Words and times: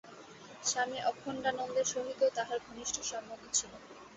স্বামী 0.63 0.99
অখণ্ডানন্দের 1.03 1.85
সহিতও 1.85 2.29
তাঁহার 2.37 2.59
ঘনিষ্ঠ 2.67 2.95
সম্বন্ধ 3.11 3.43
ছিল। 3.53 3.71